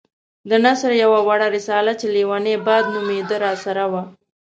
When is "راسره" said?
3.45-3.83